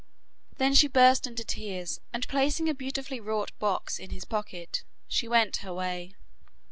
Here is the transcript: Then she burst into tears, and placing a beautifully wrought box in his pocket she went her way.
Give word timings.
Then 0.57 0.73
she 0.73 0.87
burst 0.87 1.27
into 1.27 1.43
tears, 1.43 2.01
and 2.11 2.27
placing 2.27 2.67
a 2.67 2.73
beautifully 2.73 3.19
wrought 3.19 3.51
box 3.59 3.99
in 3.99 4.09
his 4.09 4.25
pocket 4.25 4.83
she 5.07 5.27
went 5.27 5.57
her 5.57 5.75
way. 5.75 6.15